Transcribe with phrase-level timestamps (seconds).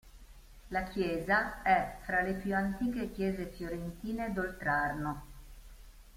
[0.69, 5.25] La chiesa è fra le più antiche chiese fiorentine d'Oltrarno.